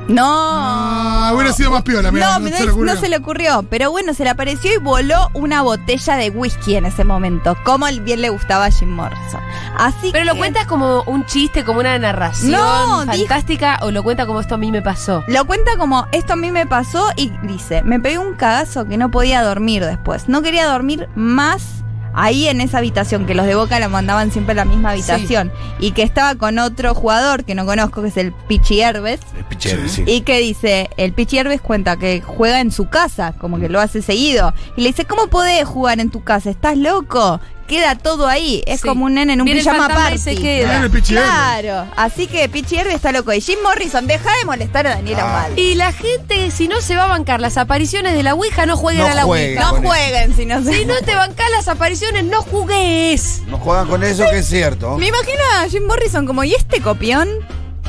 No. 0.08 0.24
Ah, 0.26 1.32
hubiera 1.34 1.52
sido 1.54 1.72
más 1.72 1.84
piola, 1.84 2.12
mira, 2.12 2.26
no, 2.34 2.40
no, 2.40 2.50
no, 2.50 2.58
se 2.58 2.66
le 2.66 2.72
ocurrió. 2.72 2.94
no 2.94 3.00
se 3.00 3.10
le 3.10 3.18
ocurrió. 3.18 3.64
Pero 3.70 3.92
bueno, 3.92 4.14
se 4.14 4.24
le 4.24 4.30
apareció 4.30 4.74
y 4.74 4.78
voló 4.78 5.30
una 5.34 5.62
botella 5.62 6.16
de 6.16 6.30
whisky 6.30 6.76
en 6.76 6.86
ese 6.86 7.04
momento. 7.04 7.56
Como 7.64 7.88
el 7.88 8.02
bien 8.02 8.22
le 8.22 8.30
gustaba 8.30 8.66
a 8.66 8.72
Jim 8.72 8.90
Morrison. 8.90 9.42
Así 9.78 10.10
Pero 10.12 10.26
lo 10.26 10.36
cuenta 10.38 10.66
como 10.66 11.04
un 11.04 11.26
chiste, 11.26 11.64
como 11.66 11.80
una 11.82 11.98
narración 12.00 12.52
No, 12.52 13.02
dijo- 13.06 13.28
fantástica, 13.28 13.80
o 13.82 13.92
lo 13.92 14.04
cuenta 14.04 14.26
como 14.26 14.40
esto 14.40 14.56
a 14.56 14.58
mí 14.58 14.72
me 14.72 14.82
pasó. 14.82 15.24
Lo 15.28 15.46
cuenta 15.46 15.78
como 15.78 16.08
esto 16.12 16.34
a 16.34 16.36
mí 16.36 16.52
me 16.52 16.66
pasó 16.66 17.10
y 17.16 17.32
dice, 17.44 17.84
me 17.84 18.00
pegué 18.00 18.18
un 18.18 18.34
cagazo 18.36 18.86
que 18.86 18.98
no 18.98 19.12
podía 19.12 19.44
dormir 19.44 19.84
después. 19.86 20.28
No 20.30 20.42
quería 20.42 20.68
dormir 20.68 21.10
más 21.16 21.84
ahí 22.18 22.48
en 22.48 22.62
esa 22.62 22.80
habitación, 22.80 23.26
que 23.26 23.36
los 23.36 23.46
de 23.46 23.56
Boca 23.56 23.80
la 23.80 23.88
mandaban 23.90 24.32
siempre 24.32 24.54
a 24.54 24.56
la 24.56 24.66
misma 24.66 24.90
habitación. 24.90 25.52
Y 25.80 25.92
que 25.92 26.02
estaba 26.02 26.36
con 26.36 26.58
otro 26.58 26.96
jugador 26.96 27.46
que 27.46 27.56
no 27.56 27.66
conozco, 27.66 28.02
que 28.02 28.08
es 28.10 28.18
el 28.18 28.34
Pichi 28.34 28.82
Herbes. 28.82 29.20
El 29.38 29.46
pichero, 29.46 29.88
sí. 29.88 30.04
Y 30.08 30.22
que 30.22 30.40
dice, 30.40 30.90
el 30.98 31.14
Pichi 31.14 31.38
Herbes 31.38 31.62
cuenta 31.62 31.96
que 31.98 32.22
juega 32.22 32.60
en 32.60 32.72
su 32.72 32.90
casa, 32.90 33.34
como 33.38 33.60
que 33.60 33.70
lo 33.70 33.80
hace 33.80 34.02
seguido. 34.02 34.54
Y 34.76 34.82
le 34.82 34.90
dice, 34.90 35.06
¿cómo 35.06 35.28
podés 35.28 35.64
jugar 35.66 36.00
en 36.00 36.10
tu 36.10 36.24
casa? 36.24 36.50
¿Estás 36.50 36.76
loco? 36.76 37.40
Queda 37.68 37.96
todo 37.96 38.28
ahí. 38.28 38.64
Es 38.66 38.82
Sí. 38.82 38.88
como 38.88 39.06
un 39.06 39.16
nene 39.16 39.34
en 39.34 39.42
un 39.42 39.46
Viene 39.46 39.60
pijama 39.62 39.90
party. 39.90 40.18
se 40.18 40.36
queda. 40.36 40.88
Claro. 41.06 41.86
Así 41.98 42.28
que 42.28 42.48
Pichi 42.50 42.78
Herbes 42.78 42.96
está 42.96 43.12
loco. 43.12 43.34
Y 43.34 43.42
Jim 43.42 43.60
Morrison, 43.62 44.08
deja 44.08 44.30
de 44.40 44.46
molestar 44.46 44.88
a 44.88 44.92
Daniel 44.92 45.18
Ah. 45.20 45.48
Y 45.56 45.76
la 45.76 45.92
gente, 45.92 46.50
si 46.52 46.68
no 46.68 46.80
se 46.82 46.96
va 46.96 47.04
a 47.04 47.08
bancar 47.08 47.42
las 47.42 47.58
apariciones 47.58 48.14
de 48.14 48.24
la 48.24 48.34
Ouija, 48.36 48.66
no 48.66 48.78
jueguen 48.78 49.04
No 49.04 49.12
a 49.12 49.16
la 49.16 49.24
jueguen. 49.24 49.58
Ouija. 49.58 49.72
No 49.82 49.88
jueguen 49.88 50.36
si 50.36 50.46
no 50.46 50.64
se. 50.64 50.74
Si 50.74 50.86
no 50.86 50.96
te 51.06 51.14
bancás 51.16 51.50
las 51.52 51.68
apariciones, 51.68 52.24
no 52.24 52.42
jugues. 52.42 53.42
No 53.48 53.58
juegan 53.58 53.88
con 53.88 54.04
eso, 54.04 54.24
que 54.32 54.40
es 54.40 54.48
cierto. 54.48 54.98
Me 54.98 55.08
imagino 55.08 55.42
a 55.60 55.70
Jim 55.70 55.86
Morrison 55.86 56.26
como, 56.26 56.44
¿y 56.44 56.54
este 56.54 56.82
copión? 56.82 57.28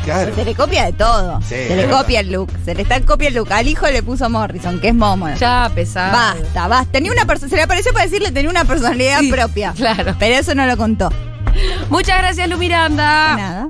Claro. 0.09 0.35
Se 0.35 0.45
le 0.45 0.55
copia 0.55 0.85
de 0.87 0.93
todo. 0.93 1.41
Sí, 1.43 1.49
se 1.49 1.69
le 1.77 1.77
verdad. 1.87 1.99
copia 2.01 2.21
el 2.21 2.33
look. 2.33 2.51
Se 2.65 2.75
le 2.75 2.83
está 2.83 3.01
copia 3.03 3.29
el 3.29 3.35
look. 3.35 3.53
Al 3.53 3.67
hijo 3.69 3.87
le 3.89 4.03
puso 4.03 4.29
Morrison, 4.31 4.81
que 4.81 4.89
es 4.89 4.95
Momo. 4.95 5.29
Ya, 5.35 5.71
pesado. 5.75 6.13
Basta, 6.13 6.67
basta. 6.69 6.93
Tenía 6.93 7.13
una 7.13 7.27
se 7.37 7.57
le 7.57 7.63
apareció 7.63 7.93
para 7.93 8.05
decirle 8.07 8.31
tenía 8.33 8.51
una 8.51 8.65
personalidad 8.65 9.21
Sí, 9.21 9.31
propia. 9.31 9.73
claro. 9.77 10.15
Pero 10.19 10.35
eso 10.37 10.55
no 10.55 10.67
lo 10.67 10.77
contó. 10.77 11.11
Muchas 11.91 12.19
gracias, 12.19 12.49
Lu 12.49 12.57
Miranda. 12.57 13.37
Nada. 13.37 13.69